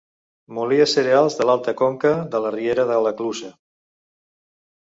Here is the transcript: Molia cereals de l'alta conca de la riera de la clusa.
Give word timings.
Molia 0.59 0.87
cereals 0.93 1.37
de 1.41 1.47
l'alta 1.49 1.75
conca 1.83 2.13
de 2.33 2.43
la 2.47 2.53
riera 2.57 2.89
de 2.93 2.99
la 3.09 3.15
clusa. 3.21 3.53